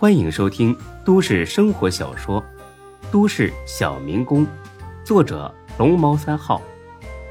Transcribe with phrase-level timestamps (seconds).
[0.00, 0.74] 欢迎收听
[1.04, 2.42] 都市生活小说
[3.12, 4.46] 《都市小民工》，
[5.04, 6.62] 作者龙猫三号，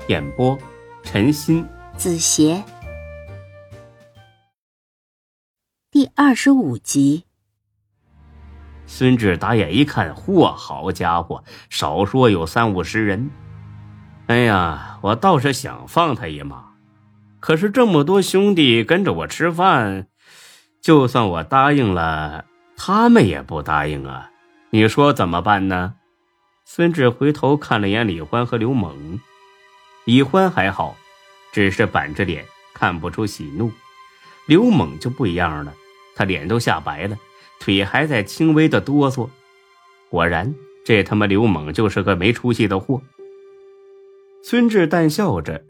[0.07, 0.55] 演播
[1.01, 2.63] 陈鑫、子邪，
[5.89, 7.23] 第二十五集。
[8.85, 13.31] 孙志打眼一看，嚯，好家伙，少说有三五十人。
[14.27, 16.73] 哎呀，我倒是想放他一马，
[17.39, 20.05] 可是这么多兄弟跟着我吃饭，
[20.79, 22.45] 就算我答应了。
[22.81, 24.31] 他们也不答应啊，
[24.69, 25.95] 你说怎么办呢？
[26.63, 29.19] 孙志回头看了眼李欢和刘猛，
[30.05, 30.95] 李欢还好，
[31.51, 33.69] 只是板着脸，看不出喜怒。
[34.47, 35.73] 刘猛就不一样了，
[36.15, 37.17] 他脸都吓白了，
[37.59, 39.29] 腿还在轻微的哆嗦。
[40.09, 43.01] 果然，这他妈刘猛就是个没出息的货。
[44.41, 45.61] 孙志淡笑着，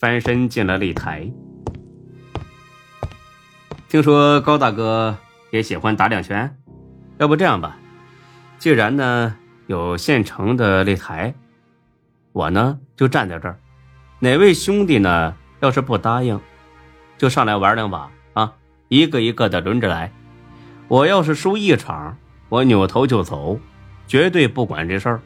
[0.00, 1.30] 翻身进了擂台。
[3.88, 5.16] 听说高大哥。
[5.56, 6.54] 也喜欢打两拳，
[7.16, 7.78] 要不这样吧，
[8.58, 9.34] 既然呢
[9.66, 11.34] 有现成的擂台，
[12.32, 13.58] 我呢就站在这儿，
[14.18, 16.38] 哪位兄弟呢要是不答应，
[17.16, 18.52] 就上来玩两把啊，
[18.88, 20.12] 一个一个的轮着来。
[20.88, 22.14] 我要是输一场，
[22.50, 23.58] 我扭头就走，
[24.06, 25.20] 绝对不管这事儿。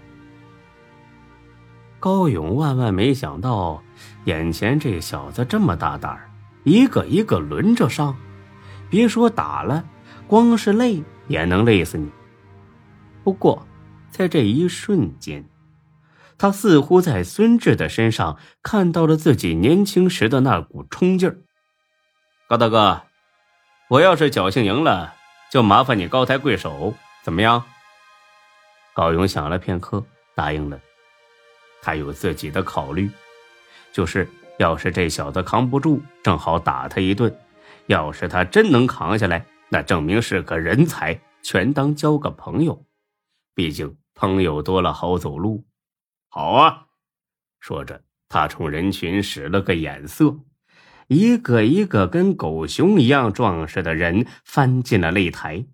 [1.98, 3.82] 高勇万万没想到，
[4.26, 6.30] 眼前这小子这么大胆儿，
[6.62, 8.16] 一个一个轮着上，
[8.88, 9.84] 别说打了。
[10.30, 12.08] 光是累也能累死你。
[13.24, 13.66] 不过，
[14.12, 15.44] 在这一瞬间，
[16.38, 21.36] 他似乎在孙志的身上看到了自己年轻时的那股冲劲儿。
[22.46, 23.02] 高大哥，
[23.88, 25.14] 我要是侥幸赢了，
[25.50, 27.64] 就麻烦你高抬贵手，怎么样？
[28.94, 30.04] 高勇想了片刻，
[30.36, 30.78] 答应了。
[31.82, 33.10] 他有自己的考虑，
[33.92, 34.28] 就是
[34.60, 37.28] 要是这小子扛不住，正好打他一顿；
[37.86, 39.44] 要是他真能扛下来。
[39.70, 42.84] 那证明是个人才，全当交个朋友。
[43.54, 45.64] 毕竟朋友多了好走路。
[46.28, 46.86] 好啊，
[47.60, 50.38] 说着，他冲人群使了个眼色，
[51.08, 55.64] 一个一个跟狗熊一样壮实的人翻进了擂台。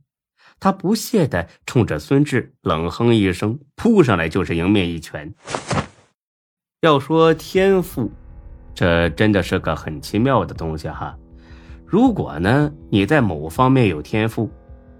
[0.59, 5.35] 他不屑的冲着孙志冷哼一声，扑上来就是迎面一拳。
[6.81, 8.11] 要说天赋，
[8.75, 11.19] 这真的是个很奇妙的东西哈。
[11.87, 14.51] 如果呢，你在某方面有天赋，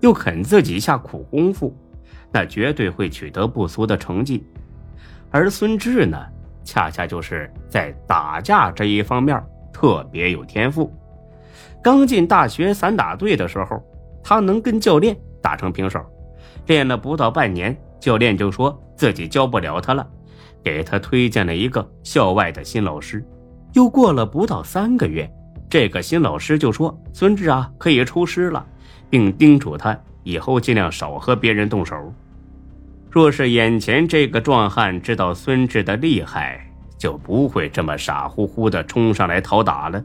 [0.01, 1.77] 又肯自己下苦功夫，
[2.31, 4.47] 那绝对会取得不俗的成绩。
[5.33, 6.17] 而孙志呢，
[6.63, 9.43] 恰恰就是在打架这一方面
[9.73, 10.93] 特别有天赋。
[11.83, 13.83] 刚进大学散打队的时候，
[14.23, 16.01] 他能跟教练打成平手，
[16.67, 20.09] 练了不到半年，教练就说自己教不了他了，
[20.63, 23.25] 给他推荐了一个校外的新老师。
[23.73, 25.29] 又过了不到三个月。
[25.79, 28.65] 这个新老师就说：“孙志啊，可以出师了，
[29.11, 32.15] 并叮嘱他以后尽量少和别人动手。
[33.11, 36.67] 若是眼前这个壮汉知道孙志的厉害，
[36.97, 40.03] 就不会这么傻乎乎的冲上来讨打了。”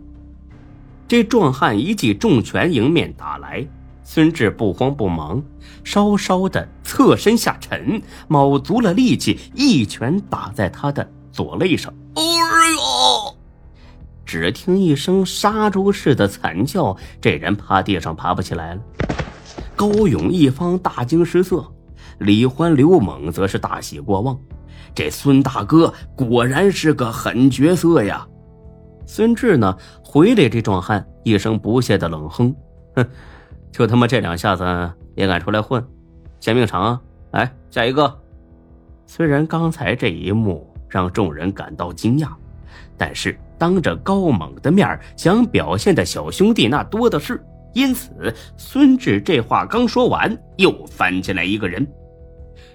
[1.07, 3.65] 这壮汉一记重拳迎面打来，
[4.03, 5.41] 孙志不慌不忙，
[5.85, 11.93] 稍稍的侧身下沉，卯足了力气，一拳打在他的左肋上。
[14.31, 18.81] 只听一声杀猪似的惨叫，这人趴地上爬不起来了。
[19.75, 21.69] 高勇一方大惊失色，
[22.19, 24.39] 李欢、刘猛则是大喜过望。
[24.95, 28.25] 这孙大哥果然是个狠角色呀！
[29.05, 32.55] 孙志呢，回来这壮汉一声不屑的冷哼
[32.95, 33.05] ：“哼，
[33.69, 34.63] 就他妈这两下子
[35.13, 35.85] 也敢出来混，
[36.39, 37.01] 嫌命长啊！
[37.31, 38.17] 来，下一个。”
[39.05, 42.29] 虽然刚才这一幕让众人感到惊讶。
[42.97, 47.39] 但是当着高猛的面想表现的小兄弟那多的是，
[47.75, 51.87] 因此孙志这话刚说完，又翻进来一个人。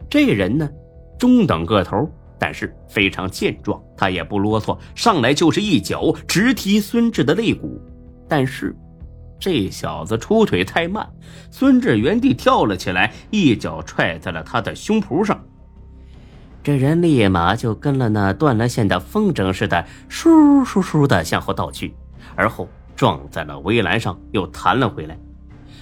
[0.09, 0.71] 这人呢，
[1.19, 2.09] 中等个头，
[2.39, 3.83] 但是非常健壮。
[3.97, 7.83] 他也不啰嗦，上来就是一脚直踢孙志的肋骨。
[8.29, 8.73] 但是
[9.41, 11.05] 这小子出腿太慢，
[11.51, 15.45] 孙志原地跳了起来，一脚踹在了他的胸脯上。
[16.67, 21.95] 这人立马就跟了那断了线的风筝似的，嗖嗖嗖的向后倒去，
[22.35, 25.17] 而后撞在了围栏上，又弹了回来。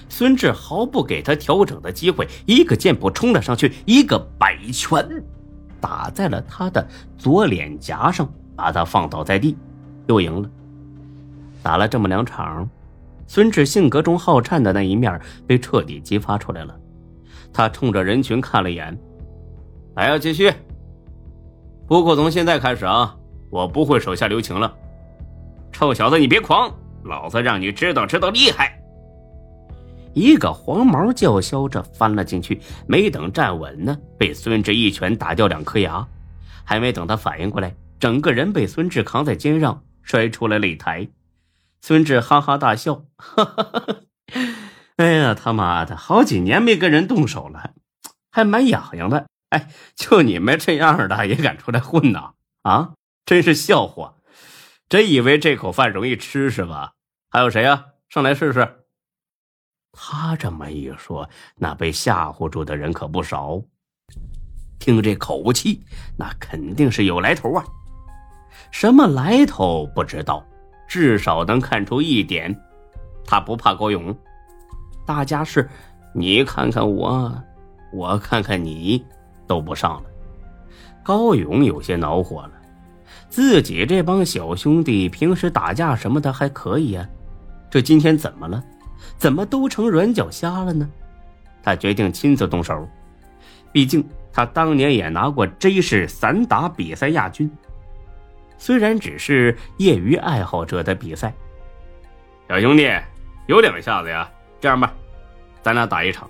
[0.09, 5.03] 孙志毫不给他调整的机会，一个箭步冲了上去，一个摆拳
[5.81, 6.87] 打在了他的
[7.17, 9.57] 左脸颊上，把他放倒在地，
[10.05, 10.47] 又赢了。
[11.63, 12.69] 打了这么两场，
[13.25, 16.77] 孙志性格中好战的那一面被彻底激发出来了。
[17.51, 18.95] 他冲着人群看了眼，
[19.95, 20.53] 还要继续。
[21.87, 23.15] 不过从现在开始啊，
[23.49, 24.73] 我不会手下留情了。
[25.71, 26.73] 臭小子，你别狂，
[27.03, 28.81] 老子让你知道知道厉害。
[30.13, 36.07] 一个黄毛叫嚣着翻了进去，没等站稳呢，被孙志一拳打掉两颗牙，
[36.63, 41.07] 还没等他反应过来，整个人被孙志扛在肩上摔出了擂台。
[41.81, 43.95] 孙志哈哈大笑，哈哈哈哈！
[44.95, 47.71] 哎呀，他妈的，好几年没跟人动手了，
[48.31, 49.27] 还蛮痒痒的。
[49.55, 52.33] 哎，就你们这样的也敢出来混呐？
[52.63, 52.93] 啊，
[53.25, 54.15] 真是笑话！
[54.89, 56.91] 真以为这口饭容易吃是吧？
[57.29, 57.85] 还有谁呀？
[58.09, 58.81] 上来试试。
[59.93, 63.61] 他这么一说，那被吓唬住的人可不少。
[64.77, 65.81] 听这口气，
[66.17, 67.63] 那肯定是有来头啊。
[68.71, 70.45] 什么来头不知道，
[70.85, 72.53] 至少能看出一点：
[73.25, 74.13] 他不怕高勇。
[75.05, 75.69] 大家是，
[76.13, 77.41] 你看看我，
[77.93, 79.03] 我看看你，
[79.47, 80.03] 都不上了。
[81.03, 82.51] 高勇有些恼火了，
[83.29, 87.07] 自己这帮小兄弟平时打架什么的还可以呀，
[87.69, 88.63] 这今天怎么了？
[89.17, 90.89] 怎么都成软脚虾了呢？
[91.61, 92.87] 他决定亲自动手，
[93.71, 94.03] 毕竟
[94.33, 97.49] 他当年也拿过 J 市散打比赛亚军。
[98.57, 101.33] 虽然只是业余爱好者的比赛，
[102.49, 102.89] 小兄弟
[103.47, 104.29] 有两下子呀。
[104.59, 104.93] 这样吧，
[105.61, 106.27] 咱俩打一场，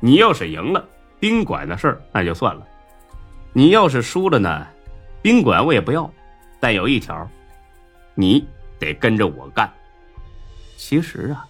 [0.00, 0.82] 你要是赢了，
[1.18, 2.62] 宾馆的事儿那就算了；
[3.52, 4.66] 你要是输了呢，
[5.22, 6.10] 宾馆我也不要，
[6.60, 7.28] 但有一条，
[8.14, 8.46] 你
[8.78, 9.72] 得跟着我干。
[10.76, 11.46] 其实啊。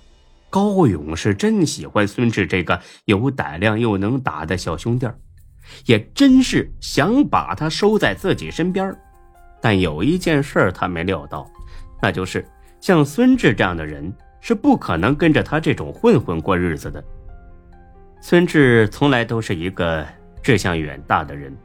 [0.48, 5.06] 高勇是真喜欢孙志这个有胆量又能打的小兄弟
[5.84, 8.96] 也真是想把他收在自己身边
[9.60, 11.46] 但有一件事他没料到，
[12.00, 12.48] 那就是
[12.80, 14.10] 像孙志这样的人
[14.40, 17.04] 是不可能跟着他这种混混过日子的。
[18.28, 20.04] 孙志从来都是一个
[20.42, 21.56] 志向远大的人，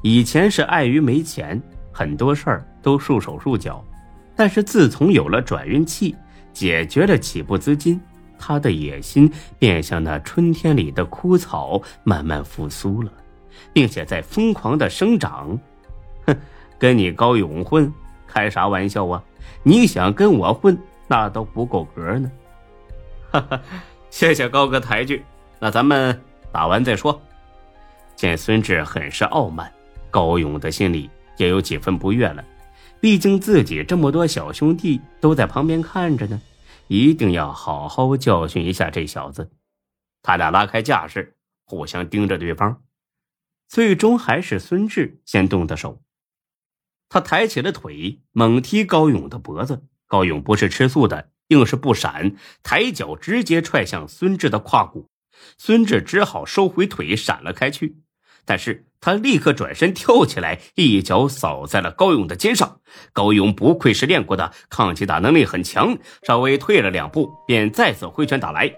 [0.00, 1.62] 以前是碍于没钱，
[1.92, 3.84] 很多事儿都束手束脚，
[4.34, 6.16] 但是自从有了转运器，
[6.50, 8.00] 解决了起步资金。
[8.38, 13.12] 他的野心便像那春天里的枯草，慢慢复苏了，
[13.74, 15.58] 并且在疯狂的生长。
[16.24, 16.34] 哼，
[16.78, 17.92] 跟你高勇混，
[18.26, 19.22] 开啥玩笑啊？
[19.62, 20.74] 你想跟我混，
[21.06, 22.32] 那都不够格呢。
[23.30, 23.60] 哈哈，
[24.08, 25.22] 谢谢高哥抬举，
[25.60, 26.20] 那咱们
[26.52, 27.20] 打完再说。
[28.16, 29.72] 见孙志很是傲慢，
[30.10, 32.44] 高勇的心里也有几分不悦了，
[33.00, 36.40] 毕竟自己这么多小兄弟都在旁边看着呢。
[36.88, 39.50] 一定要好好教训一下这小子。
[40.22, 42.82] 他俩拉开架势，互相盯着对方。
[43.68, 46.02] 最终还是孙志先动的手。
[47.10, 49.84] 他抬起了腿，猛踢高勇的脖子。
[50.06, 55.10] 高勇不是吃素的，硬是不闪，抬脚直接踹向孙志的胯骨。
[55.56, 57.96] 孙志只好收回腿，闪了开去。
[58.44, 62.80] 但是他立刻转身跳起来，一脚扫在了高勇的肩上。
[63.12, 68.72] 高勇不愧是练过的，抗击打能力很强，稍微退了两步，便再次挥拳打来。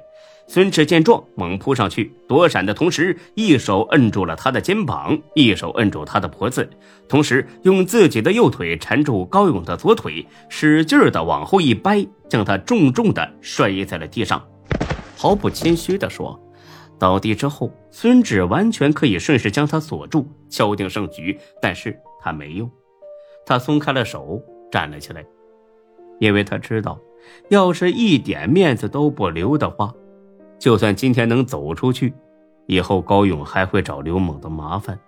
[0.48, 6.68] 孙志见状，猛扑上去，躲闪的同时，一手摁住了他的肩膀，一手摁住他的脖子，
[7.08, 14.44] 同时用自己的右腿缠住高勇的左腿，使劲的往后一掰，将他重重的摔在了地上。
[15.16, 16.36] 毫不谦虚的说。
[17.00, 21.36] 倒地之后，孙志完全可以顺势将他锁住，敲定胜局。
[21.60, 22.70] 但是他没用，
[23.46, 25.24] 他松开了手，站了起来，
[26.20, 27.00] 因为他知道，
[27.48, 29.92] 要是一点面子都不留的话，
[30.58, 32.12] 就算今天能走出去，
[32.66, 34.98] 以后高勇还会找刘猛的麻烦。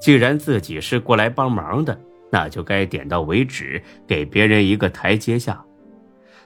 [0.00, 1.98] 既然自己是过来帮忙的，
[2.30, 5.64] 那就该点到为止，给别人一个台阶下。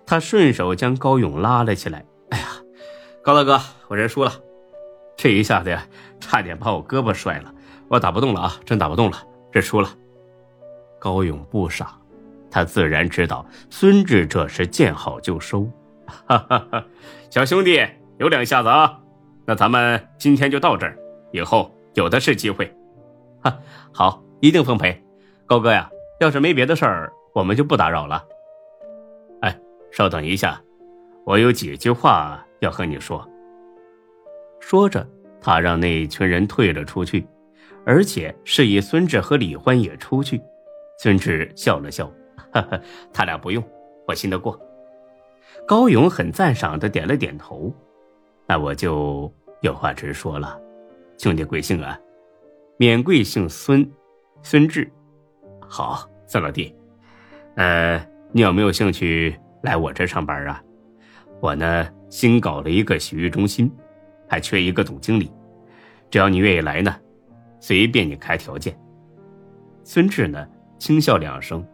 [0.04, 2.04] 他顺手将高勇拉了起来。
[2.28, 2.46] 哎呀，
[3.22, 4.30] 高大哥，我认输了。
[5.20, 5.86] 这一下子呀，
[6.18, 7.54] 差点把我胳膊摔了，
[7.88, 9.18] 我打不动了啊，真打不动了，
[9.52, 9.90] 认输了。
[10.98, 11.92] 高勇不傻，
[12.50, 15.68] 他自然知道孙志这是见好就收。
[16.06, 16.82] 哈哈哈，
[17.28, 17.86] 小兄弟
[18.16, 18.98] 有两下子啊，
[19.44, 20.96] 那咱们今天就到这儿，
[21.32, 22.74] 以后有的是机会。
[23.42, 23.58] 哈，
[23.92, 25.04] 好，一定奉陪。
[25.44, 28.24] 高哥呀，要是没别的事儿，我们就不打扰了。
[29.42, 29.60] 哎，
[29.92, 30.58] 稍等一下，
[31.26, 33.28] 我有几句话要和你说。
[34.60, 35.06] 说着，
[35.40, 37.26] 他让那群人退了出去，
[37.84, 40.40] 而且示意孙志和李欢也出去。
[40.98, 42.06] 孙志笑了笑，
[42.52, 42.80] 哈哈，
[43.12, 43.62] 他俩不用，
[44.06, 44.60] 我信得过。
[45.66, 47.74] 高勇很赞赏的点了点头。
[48.46, 50.60] 那我就有话直说了，
[51.18, 51.98] 兄弟贵姓啊？
[52.76, 53.88] 免贵姓孙，
[54.42, 54.90] 孙志。
[55.60, 56.74] 好，孙老弟，
[57.56, 60.62] 呃，你有没有兴趣来我这上班啊？
[61.40, 63.70] 我呢，新搞了一个洗浴中心。
[64.30, 65.28] 还缺一个总经理，
[66.08, 66.94] 只要你愿意来呢，
[67.58, 68.78] 随便你开条件。
[69.82, 70.46] 孙志呢
[70.78, 71.66] 轻笑两声，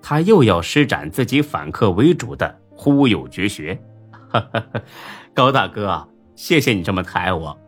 [0.00, 3.76] 他又要施展自己反客为主的忽悠绝学。
[5.34, 7.58] 高大哥，谢谢你这么抬我。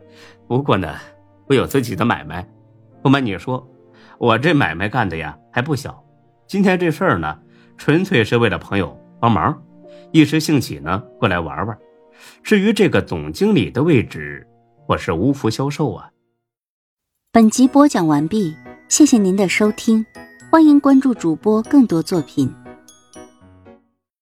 [0.47, 0.95] 不过呢，
[1.47, 2.47] 我有自己的买卖，
[3.01, 3.69] 不瞒你说，
[4.17, 6.01] 我这买卖干的呀还不小。
[6.47, 7.37] 今天这事儿呢，
[7.77, 9.61] 纯粹是为了朋友帮忙，
[10.11, 11.77] 一时兴起呢过来玩玩。
[12.43, 14.47] 至于这个总经理的位置，
[14.87, 16.09] 我是无福消受啊。
[17.31, 18.53] 本集播讲完毕，
[18.89, 20.05] 谢谢您的收听，
[20.51, 22.53] 欢迎关注主播更多作品。